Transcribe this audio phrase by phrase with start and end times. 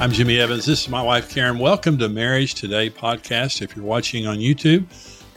[0.00, 0.64] I'm Jimmy Evans.
[0.64, 1.58] This is my wife, Karen.
[1.58, 3.62] Welcome to Marriage Today podcast.
[3.62, 4.86] If you're watching on YouTube,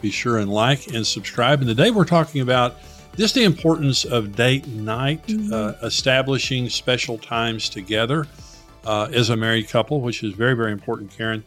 [0.01, 1.61] be sure and like and subscribe.
[1.61, 2.75] And today we're talking about
[3.17, 5.51] just the importance of date night, mm-hmm.
[5.51, 8.27] uh, establishing special times together
[8.85, 11.43] uh, as a married couple, which is very, very important, Karen.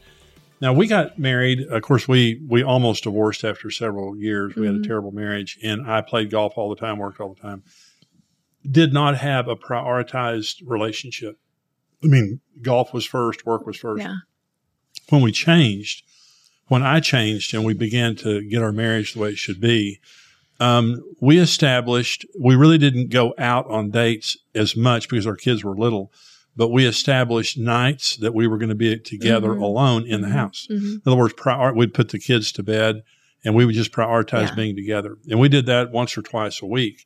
[0.61, 1.61] Now we got married.
[1.69, 4.57] Of course, we we almost divorced after several years.
[4.57, 4.65] We mm-hmm.
[4.65, 4.89] had a mm-hmm.
[4.89, 7.63] terrible marriage, and I played golf all the time, worked all the time.
[8.69, 11.39] Did not have a prioritized relationship.
[12.05, 14.03] I mean, golf was first, work was first.
[14.03, 14.17] Yeah.
[15.09, 16.05] When we changed,
[16.69, 20.01] when I changed and we began to get our marriage the way it should be,
[20.61, 25.65] um, we established, we really didn't go out on dates as much because our kids
[25.65, 26.13] were little,
[26.57, 29.63] but we established nights that we were going to be together mm-hmm.
[29.63, 30.37] alone in the mm-hmm.
[30.37, 30.69] house.
[30.71, 30.87] Mm-hmm.
[30.87, 33.03] In other words, prior, we'd put the kids to bed
[33.45, 34.55] and we would just prioritize yeah.
[34.55, 35.19] being together.
[35.29, 37.05] And we did that once or twice a week.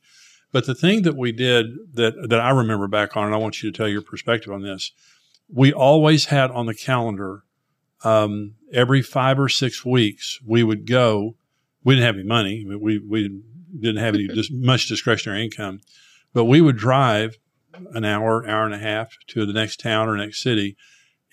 [0.51, 3.61] But the thing that we did that, that I remember back on, and I want
[3.61, 4.91] you to tell your perspective on this,
[5.47, 7.43] we always had on the calendar,
[8.03, 11.35] um, every five or six weeks, we would go.
[11.83, 12.65] We didn't have any money.
[12.65, 13.41] We, we
[13.79, 15.81] didn't have any just much discretionary income,
[16.33, 17.37] but we would drive
[17.93, 20.75] an hour, hour and a half to the next town or next city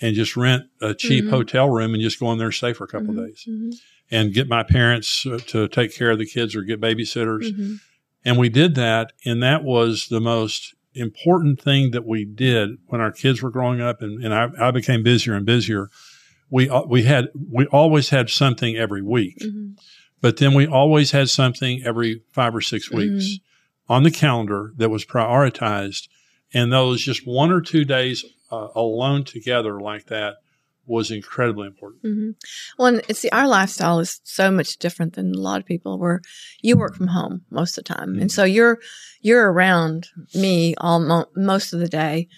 [0.00, 1.33] and just rent a cheap mm-hmm.
[1.33, 3.19] hotel room and just go in there and stay for a couple mm-hmm.
[3.19, 3.70] of days mm-hmm.
[4.11, 7.50] and get my parents uh, to take care of the kids or get babysitters.
[8.27, 8.30] Mm-hmm.
[8.30, 9.12] And we did that.
[9.24, 13.80] And that was the most important thing that we did when our kids were growing
[13.80, 15.91] up and, and I, I became busier and busier.
[16.50, 19.72] We, uh, we had, we always had something every week, mm-hmm.
[20.20, 23.92] but then we always had something every five or six weeks mm-hmm.
[23.92, 26.09] on the calendar that was prioritized.
[26.54, 30.36] And those just one or two days uh, alone together like that
[30.86, 32.02] was incredibly important.
[32.02, 32.30] Mm-hmm.
[32.78, 35.98] Well, and see, our lifestyle is so much different than a lot of people.
[35.98, 36.20] Where
[36.62, 38.22] you work from home most of the time, mm-hmm.
[38.22, 38.78] and so you're
[39.20, 42.28] you're around me all mo- most of the day,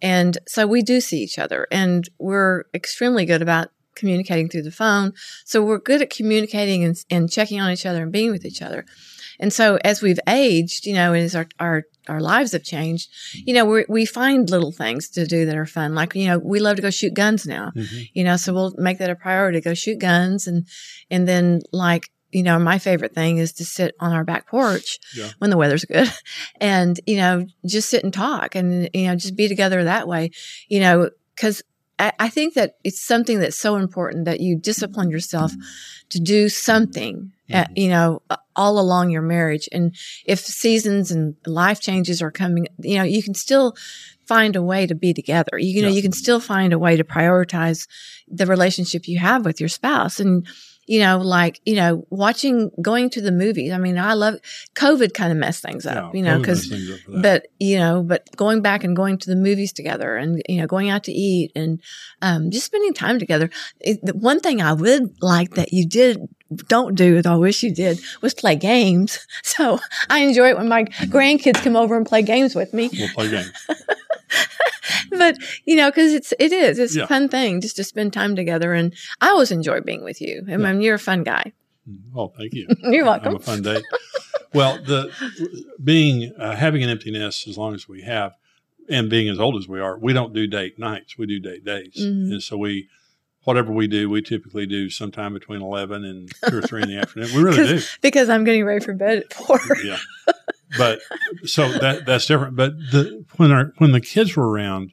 [0.00, 4.70] and so we do see each other, and we're extremely good about communicating through the
[4.70, 5.12] phone.
[5.44, 8.62] So we're good at communicating and, and checking on each other and being with each
[8.62, 8.84] other.
[9.40, 13.10] And so as we've aged, you know, and as our, our, our lives have changed,
[13.34, 15.94] you know, we we find little things to do that are fun.
[15.94, 18.02] Like, you know, we love to go shoot guns now, mm-hmm.
[18.12, 20.46] you know, so we'll make that a priority, go shoot guns.
[20.46, 20.66] And,
[21.10, 24.98] and then like, you know, my favorite thing is to sit on our back porch
[25.16, 25.30] yeah.
[25.38, 26.10] when the weather's good
[26.60, 30.30] and, you know, just sit and talk and, you know, just be together that way,
[30.68, 31.62] you know, cause
[31.98, 35.52] I, think that it's something that's so important that you discipline yourself
[36.10, 37.72] to do something, mm-hmm.
[37.76, 38.22] you know,
[38.54, 39.68] all along your marriage.
[39.72, 43.76] And if seasons and life changes are coming, you know, you can still
[44.26, 45.58] find a way to be together.
[45.58, 45.94] You, you know, yeah.
[45.94, 47.86] you can still find a way to prioritize
[48.28, 50.20] the relationship you have with your spouse.
[50.20, 50.46] And,
[50.86, 53.72] you know, like, you know, watching, going to the movies.
[53.72, 54.36] I mean, I love
[54.74, 56.72] COVID kind of messed things up, yeah, you know, cause,
[57.08, 60.66] but, you know, but going back and going to the movies together and, you know,
[60.66, 61.80] going out to eat and,
[62.22, 63.50] um, just spending time together.
[63.80, 66.20] It, the one thing I would like that you did
[66.68, 67.26] don't do it.
[67.26, 69.26] I wish you did was play games.
[69.42, 69.78] So
[70.10, 72.90] I enjoy it when my grandkids come over and play games with me.
[72.92, 73.52] We'll play games.
[75.18, 77.04] but you know, because it's it is it's yeah.
[77.04, 80.44] a fun thing just to spend time together, and I always enjoy being with you.
[80.50, 81.52] I mean, you're a fun guy.
[82.14, 82.66] Oh, thank you.
[82.82, 83.32] you're welcome.
[83.32, 83.82] Have a fun day.
[84.54, 85.12] well, the
[85.82, 88.32] being uh, having an empty nest as long as we have,
[88.88, 91.16] and being as old as we are, we don't do date nights.
[91.18, 92.32] We do date days, mm-hmm.
[92.32, 92.88] and so we
[93.46, 96.98] whatever we do, we typically do sometime between 11 and 2 or 3 in the
[96.98, 97.28] afternoon.
[97.32, 97.80] We really do.
[98.02, 99.60] Because I'm getting ready for bed at 4.
[99.84, 99.98] yeah.
[100.76, 100.98] But
[101.44, 102.56] so that that's different.
[102.56, 104.92] But the, when our, when the kids were around,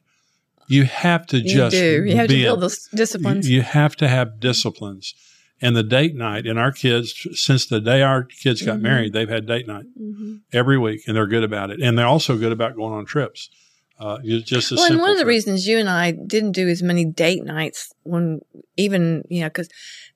[0.68, 2.04] you have to just you do.
[2.04, 3.48] You have to build those disciplines.
[3.48, 5.14] You, you, have to have disciplines.
[5.60, 8.82] And the date night, and our kids, since the day our kids got mm-hmm.
[8.82, 10.36] married, they've had date night mm-hmm.
[10.52, 11.80] every week, and they're good about it.
[11.80, 13.50] And they're also good about going on trips.
[13.98, 17.04] Uh, just well, and one of the reasons you and I didn't do as many
[17.04, 18.40] date nights when
[18.76, 19.68] even you know because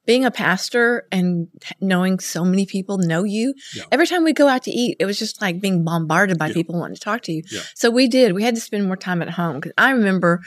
[0.09, 1.49] being a pastor and
[1.83, 3.83] knowing so many people know you, yeah.
[3.93, 6.55] every time we go out to eat, it was just like being bombarded by yeah.
[6.55, 7.43] people wanting to talk to you.
[7.51, 7.61] Yeah.
[7.75, 8.33] So we did.
[8.33, 10.41] We had to spend more time at home because I remember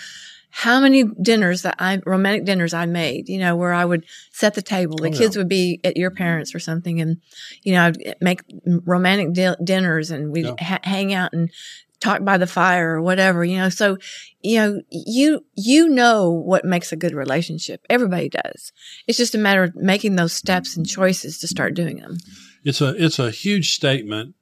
[0.49, 4.55] how many dinners that I romantic dinners I made, you know, where I would set
[4.55, 4.97] the table.
[4.97, 7.21] The oh, kids would be at your parents or something, and
[7.61, 11.51] you know, I'd make romantic di- dinners, and we'd ha- hang out and
[12.01, 13.69] talk by the fire or whatever, you know.
[13.69, 13.97] So,
[14.41, 17.85] you know, you, you know what makes a good relationship.
[17.89, 18.73] Everybody does.
[19.07, 22.17] It's just a matter of making those steps and choices to start doing them.
[22.63, 24.35] It's a, it's a huge statement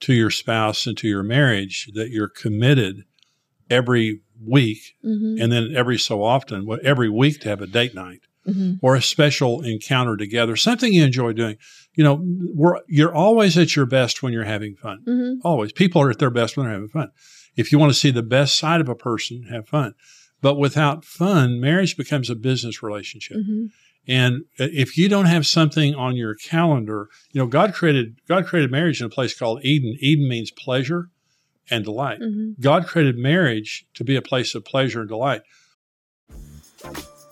[0.00, 3.04] to your spouse and to your marriage that you're committed
[3.70, 5.40] every week Mm-hmm.
[5.42, 8.84] and then every so often, every week to have a date night Mm-hmm.
[8.84, 11.58] or a special encounter together, something you enjoy doing.
[11.94, 12.20] You know,
[12.52, 15.04] we're, you're always at your best when you're having fun.
[15.06, 15.46] Mm-hmm.
[15.46, 15.70] Always.
[15.70, 17.12] People are at their best when they're having fun.
[17.54, 19.94] If you want to see the best side of a person, have fun.
[20.40, 23.36] But without fun, marriage becomes a business relationship.
[23.36, 23.66] Mm-hmm.
[24.08, 28.72] And if you don't have something on your calendar, you know, God created, God created
[28.72, 29.96] marriage in a place called Eden.
[30.00, 31.10] Eden means pleasure
[31.70, 32.18] and delight.
[32.18, 32.60] Mm-hmm.
[32.60, 35.42] God created marriage to be a place of pleasure and delight.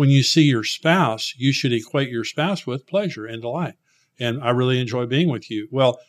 [0.00, 3.74] when you see your spouse, you should equate your spouse with pleasure and delight.
[4.18, 5.68] And I really enjoy being with you.
[5.70, 6.00] Well,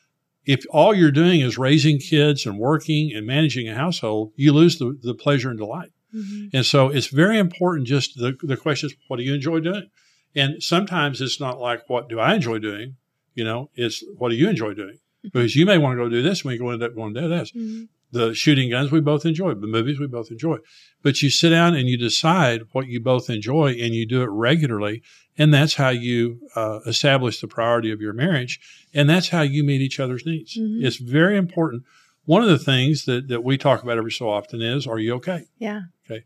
[0.46, 4.80] if all you're doing is raising kids and working and managing a household, you lose
[4.80, 5.92] the, the pleasure and delight.
[6.16, 6.56] Mm-hmm.
[6.56, 9.90] And so it's very important just the, the question is, what do you enjoy doing?
[10.38, 12.96] And sometimes it's not like, what do I enjoy doing?
[13.36, 15.00] You know, it's what do you enjoy doing?
[15.22, 17.22] Because you may want to go do this and we go end up going to
[17.22, 17.84] do this Mm-hmm.
[18.12, 20.58] The shooting guns we both enjoy, the movies we both enjoy.
[21.02, 24.30] But you sit down and you decide what you both enjoy and you do it
[24.30, 25.02] regularly.
[25.38, 28.60] And that's how you uh, establish the priority of your marriage.
[28.94, 30.58] And that's how you meet each other's needs.
[30.58, 30.84] Mhm.
[30.84, 31.84] It's very important.
[32.26, 35.16] One of the things that, that we talk about every so often is, are you
[35.16, 35.46] okay?
[35.58, 35.82] Yeah.
[36.06, 36.24] Okay.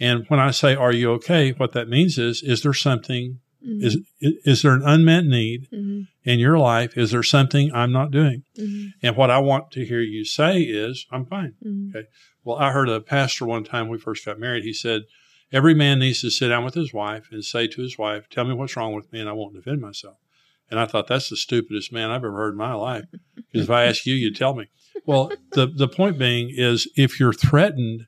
[0.00, 1.52] And when I say, are you okay?
[1.52, 3.84] What that means is, is there something, Mm-hmm.
[3.84, 6.02] is, is there an unmet need Mm-hmm.
[6.24, 6.96] in your life?
[6.98, 8.42] Is there something I'm not doing?
[8.58, 8.88] Mm-hmm.
[9.02, 11.54] And what I want to hear you say is, I'm fine.
[11.64, 11.98] Mm-hmm.
[12.44, 14.64] Well, I heard a pastor one time when we first got married.
[14.64, 15.02] He said,
[15.52, 18.44] Every man needs to sit down with his wife and say to his wife, Tell
[18.44, 20.16] me what's wrong with me, and I won't defend myself.
[20.70, 23.04] And I thought that's the stupidest man I've ever heard in my life.
[23.36, 24.68] Because if I ask you, you tell me.
[25.06, 28.06] Well, the, the point being is if you're threatened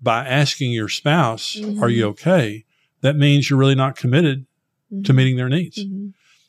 [0.00, 2.64] by asking your spouse, Are you okay?
[3.00, 4.46] That means you're really not committed
[5.02, 5.84] to meeting their needs.
[5.84, 6.08] Mm-hmm.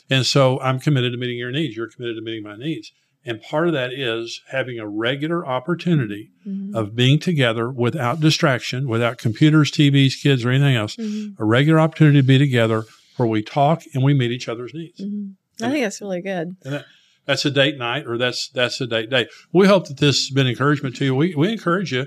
[0.10, 1.76] And so I'm committed to meeting your needs.
[1.76, 2.92] You're committed to meeting my needs.
[3.28, 6.76] And part of that is having a regular opportunity Mm-hmm.
[6.76, 10.96] of being together without distraction, without computers, TVs, kids, or anything else.
[10.96, 11.42] Mm-hmm.
[11.42, 12.84] A regular opportunity to be together
[13.18, 15.02] where we talk and we meet each other's needs.
[15.02, 15.66] Mm-hmm.
[15.66, 16.56] I think that's really good.
[16.64, 16.86] And that,
[17.26, 19.28] that's a date night or that's that's a date day.
[19.52, 21.16] We hope that this has been encouragement to you.
[21.16, 22.06] We, we encourage you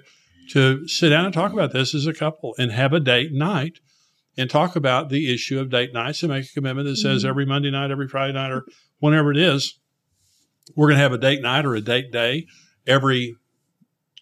[0.51, 3.81] to sit down and talk about this as a couple and have a date night
[4.39, 7.29] and talk about the issue of date nights and make a commitment that says Mhm.
[7.29, 8.65] every Monday night, every Friday night, or
[9.01, 9.79] whenever it is,
[10.77, 12.47] we're going to have a date night or a date day
[12.87, 13.35] every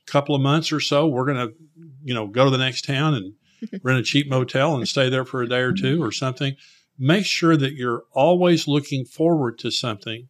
[0.07, 1.07] couple of months or so.
[1.07, 1.55] We're going to,
[2.03, 3.35] you know, go to the next town and
[3.83, 6.57] rent a cheap motel and stay there for a day or two or something.
[6.99, 10.29] Make sure that you're always looking forward to something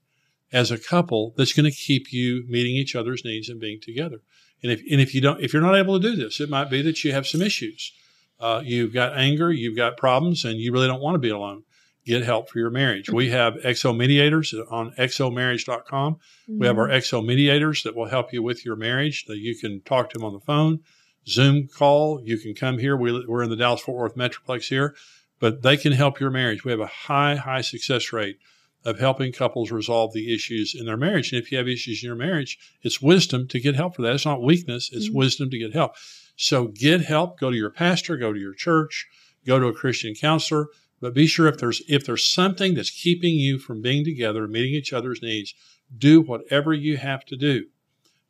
[0.52, 4.20] as a couple that's going to keep you meeting each other's needs and being together.
[4.62, 6.70] And if, and if you don't, if you're not able to do this, it might
[6.70, 7.92] be that you have some issues.
[8.38, 11.62] Uh, you've got anger, you've got problems, and you really don't want to be alone.
[12.04, 13.10] Get help for your marriage.
[13.10, 16.18] We have XO mediators on xomarriage.com.
[16.48, 19.24] We have our XO mediators that will help you with your marriage.
[19.26, 20.80] That you can talk to them on the phone,
[21.26, 22.20] Zoom call.
[22.22, 22.96] You can come here.
[22.96, 24.94] We, we're in the Dallas Fort Worth Metroplex here,
[25.40, 26.64] but they can help your marriage.
[26.64, 28.38] We have a high, high success rate
[28.84, 31.32] of helping couples resolve the issues in their marriage.
[31.32, 34.14] And if you have issues in your marriage, it's wisdom to get help for that.
[34.14, 35.14] It's not weakness, it's Mhm.
[35.14, 35.94] wisdom to get help.
[36.36, 39.06] So get help, go to your pastor, go to your church,
[39.44, 40.68] go to a Christian counselor,
[41.00, 44.74] but be sure if there's if there's something that's keeping you from being together meeting
[44.74, 45.54] each other's needs,
[45.96, 47.66] do whatever you have to do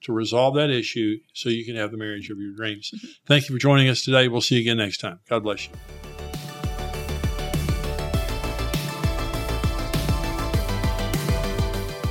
[0.03, 2.93] to resolve that issue so you can have the marriage of your dreams.
[3.27, 4.29] Thank you for joining us today.
[4.29, 5.21] We'll see you again next time.
[5.29, 6.06] God bless you.